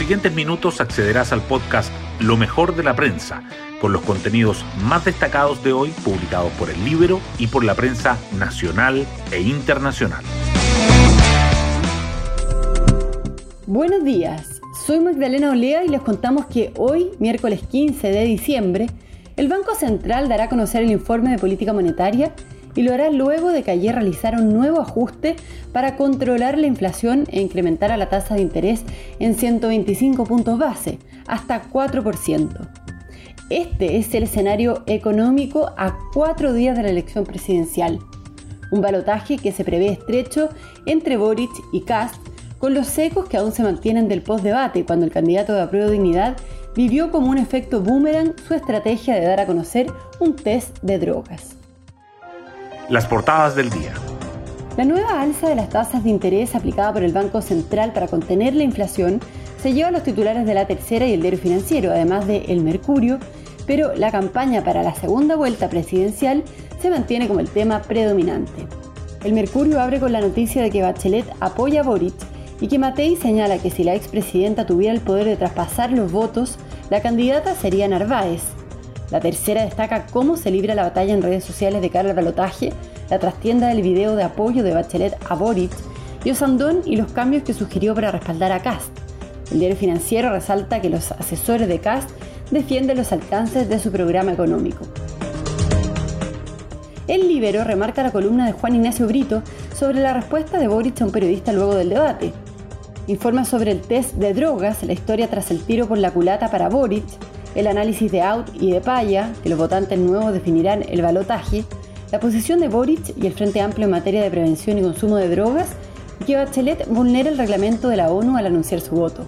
[0.00, 3.42] siguientes minutos accederás al podcast Lo mejor de la prensa,
[3.82, 8.16] con los contenidos más destacados de hoy publicados por el Libro y por la prensa
[8.38, 10.24] nacional e internacional.
[13.66, 18.86] Buenos días, soy Magdalena Olea y les contamos que hoy, miércoles 15 de diciembre,
[19.36, 22.32] el Banco Central dará a conocer el informe de política monetaria
[22.74, 25.36] y lo hará luego de que ayer realizara un nuevo ajuste
[25.72, 28.84] para controlar la inflación e incrementar la tasa de interés
[29.18, 32.68] en 125 puntos base, hasta 4%.
[33.50, 37.98] Este es el escenario económico a cuatro días de la elección presidencial.
[38.70, 40.50] Un balotaje que se prevé estrecho
[40.86, 42.14] entre Boric y Kast,
[42.58, 46.36] con los secos que aún se mantienen del postdebate cuando el candidato de apruebo dignidad
[46.76, 49.88] vivió como un efecto boomerang su estrategia de dar a conocer
[50.20, 51.59] un test de drogas.
[52.90, 53.92] Las portadas del día.
[54.76, 58.52] La nueva alza de las tasas de interés aplicada por el Banco Central para contener
[58.56, 59.20] la inflación
[59.62, 62.64] se lleva a los titulares de la tercera y el diario financiero, además de El
[62.64, 63.20] Mercurio,
[63.64, 66.42] pero la campaña para la segunda vuelta presidencial
[66.82, 68.66] se mantiene como el tema predominante.
[69.22, 72.14] El Mercurio abre con la noticia de que Bachelet apoya a Boric
[72.60, 76.58] y que Matei señala que si la expresidenta tuviera el poder de traspasar los votos,
[76.90, 78.42] la candidata sería Narváez,
[79.10, 82.72] la tercera destaca cómo se libra la batalla en redes sociales de cara al balotaje,
[83.08, 85.72] la trastienda del video de apoyo de Bachelet a Boric
[86.24, 88.90] y Osandón y los cambios que sugirió para respaldar a Cast.
[89.50, 92.10] El diario financiero resalta que los asesores de Cast
[92.52, 94.86] defienden los alcances de su programa económico.
[97.08, 99.42] El Libero remarca la columna de Juan Ignacio Brito
[99.74, 102.32] sobre la respuesta de Boric a un periodista luego del debate.
[103.08, 106.68] Informa sobre el test de drogas, la historia tras el tiro por la culata para
[106.68, 107.02] Boric,
[107.54, 111.64] el análisis de Out y de Paya, que los votantes nuevos definirán el balotaje,
[112.12, 115.28] la posición de Boric y el Frente Amplio en materia de prevención y consumo de
[115.28, 115.68] drogas,
[116.20, 119.26] y que Bachelet vulnera el reglamento de la ONU al anunciar su voto.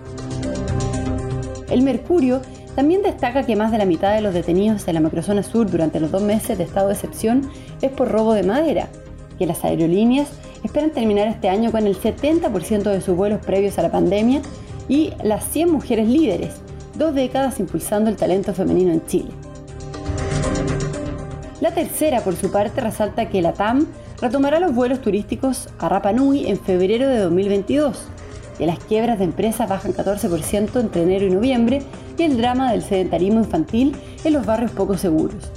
[1.71, 2.43] El Mercurio
[2.75, 6.01] también destaca que más de la mitad de los detenidos en la macrozona sur durante
[6.01, 7.51] los dos meses de estado de excepción
[7.81, 8.89] es por robo de madera,
[9.39, 10.29] que las aerolíneas
[10.65, 14.43] esperan terminar este año con el 70% de sus vuelos previos a la pandemia
[14.89, 16.61] y las 100 mujeres líderes,
[16.95, 19.31] dos décadas impulsando el talento femenino en Chile.
[21.61, 23.87] La tercera, por su parte, resalta que la TAM
[24.21, 28.03] retomará los vuelos turísticos a Rapa Nui en febrero de 2022,
[28.59, 31.83] que las quiebras de empresas bajan 14% entre enero y noviembre
[32.19, 35.51] y el drama del sedentarismo infantil en los barrios poco seguros.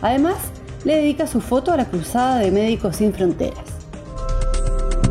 [0.00, 0.36] Además,
[0.84, 3.64] le dedica su foto a la cruzada de Médicos Sin Fronteras.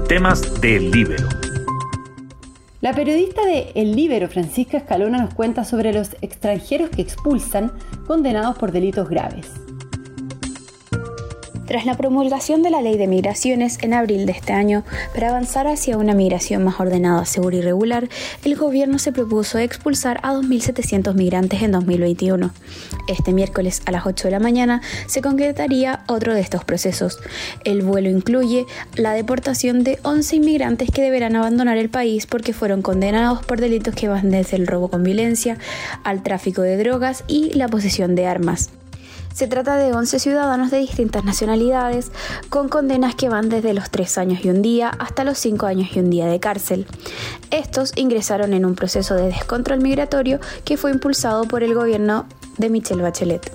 [0.08, 1.41] Temas del Libero.
[2.82, 7.72] La periodista de El Libero, Francisca Escalona, nos cuenta sobre los extranjeros que expulsan
[8.08, 9.52] condenados por delitos graves.
[11.72, 14.84] Tras la promulgación de la ley de migraciones en abril de este año,
[15.14, 18.10] para avanzar hacia una migración más ordenada, segura y regular,
[18.44, 22.52] el gobierno se propuso expulsar a 2.700 migrantes en 2021.
[23.08, 27.20] Este miércoles a las 8 de la mañana se concretaría otro de estos procesos.
[27.64, 28.66] El vuelo incluye
[28.98, 33.96] la deportación de 11 inmigrantes que deberán abandonar el país porque fueron condenados por delitos
[33.96, 35.58] que van desde el robo con violencia
[36.04, 38.72] al tráfico de drogas y la posesión de armas.
[39.34, 42.12] Se trata de 11 ciudadanos de distintas nacionalidades
[42.50, 45.90] con condenas que van desde los 3 años y un día hasta los 5 años
[45.96, 46.86] y un día de cárcel.
[47.50, 52.28] Estos ingresaron en un proceso de descontrol migratorio que fue impulsado por el gobierno
[52.58, 53.50] de Michelle Bachelet.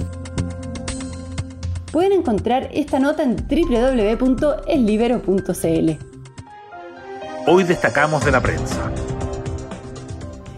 [1.92, 5.90] Pueden encontrar esta nota en www.eslibero.cl.
[7.46, 8.90] Hoy destacamos de la prensa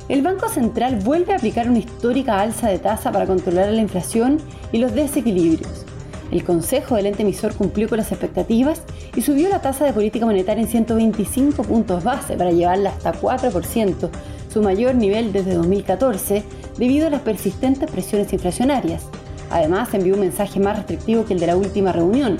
[0.08, 4.38] el Banco Central vuelve a aplicar una histórica alza de tasa para controlar la inflación
[4.72, 5.84] y los desequilibrios.
[6.30, 8.82] El Consejo del ente emisor cumplió con las expectativas
[9.14, 14.10] y subió la tasa de política monetaria en 125 puntos base para llevarla hasta 4%,
[14.52, 16.42] su mayor nivel desde 2014,
[16.78, 19.04] debido a las persistentes presiones inflacionarias.
[19.50, 22.38] Además, envió un mensaje más restrictivo que el de la última reunión.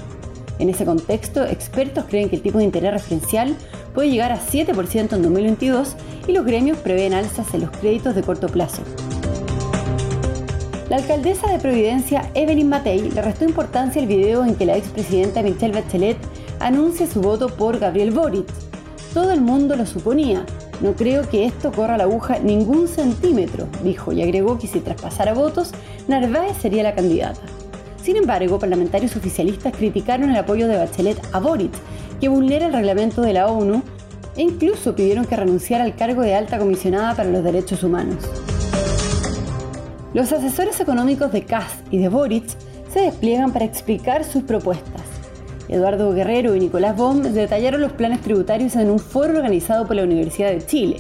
[0.59, 3.57] En ese contexto, expertos creen que el tipo de interés referencial
[3.95, 5.95] puede llegar a 7% en 2022
[6.27, 8.83] y los gremios prevén alzas en los créditos de corto plazo.
[10.89, 15.43] La alcaldesa de Providencia, Evelyn Matei, le restó importancia al video en que la expresidenta
[15.43, 16.17] Michelle Bachelet
[16.61, 18.47] anuncia su voto por Gabriel Boric.
[19.13, 20.47] Todo el mundo lo suponía.
[20.81, 25.35] No creo que esto corra la aguja ningún centímetro, dijo, y agregó que si traspasara
[25.35, 25.73] votos,
[26.07, 27.43] Narváez sería la candidata.
[28.09, 31.73] Sin embargo, parlamentarios oficialistas criticaron el apoyo de Bachelet a Boric
[32.19, 33.83] que vulnera el reglamento de la ONU
[34.35, 38.17] e incluso pidieron que renunciara al cargo de alta comisionada para los derechos humanos.
[40.15, 42.47] Los asesores económicos de Kass y de Boric
[42.91, 45.03] se despliegan para explicar sus propuestas.
[45.69, 50.05] Eduardo Guerrero y Nicolás Bomb detallaron los planes tributarios en un foro organizado por la
[50.05, 50.97] Universidad de Chile,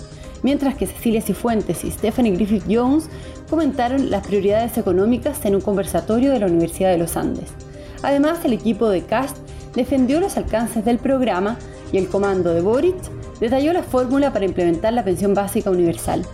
[0.48, 3.10] mientras que Cecilia Cifuentes y Stephanie Griffith Jones
[3.50, 7.50] comentaron las prioridades económicas en un conversatorio de la Universidad de los Andes.
[8.02, 9.36] Además, el equipo de CAST
[9.74, 11.58] defendió los alcances del programa
[11.92, 12.96] y el comando de Boric
[13.40, 16.24] detalló la fórmula para implementar la pensión básica universal.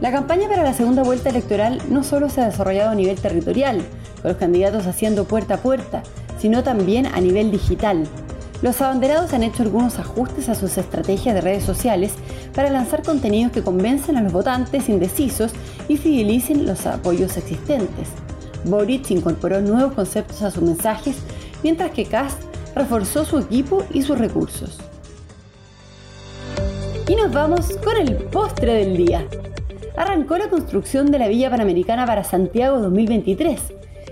[0.00, 3.82] La campaña para la segunda vuelta electoral no solo se ha desarrollado a nivel territorial,
[4.22, 6.04] con los candidatos haciendo puerta a puerta,
[6.38, 8.06] sino también a nivel digital.
[8.62, 12.12] Los abanderados han hecho algunos ajustes a sus estrategias de redes sociales
[12.54, 15.52] para lanzar contenidos que convencen a los votantes indecisos
[15.88, 18.08] y fidelicen los apoyos existentes.
[18.64, 21.16] Boric incorporó nuevos conceptos a sus mensajes,
[21.64, 22.40] mientras que Kast
[22.76, 24.78] reforzó su equipo y sus recursos.
[27.08, 29.26] Y nos vamos con el postre del día.
[29.96, 33.60] Arrancó la construcción de la Villa Panamericana para Santiago 2023.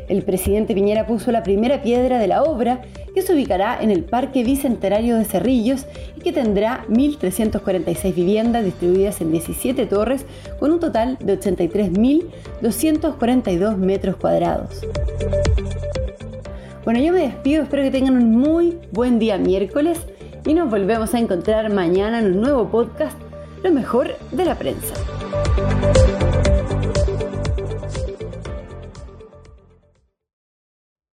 [0.09, 2.83] El presidente Piñera puso la primera piedra de la obra
[3.15, 5.87] que se ubicará en el Parque Bicentenario de Cerrillos
[6.17, 10.25] y que tendrá 1.346 viviendas distribuidas en 17 torres
[10.59, 14.81] con un total de 83.242 metros cuadrados.
[16.85, 20.01] Bueno, yo me despido, espero que tengan un muy buen día miércoles
[20.47, 23.19] y nos volvemos a encontrar mañana en un nuevo podcast,
[23.63, 24.95] Lo mejor de la prensa.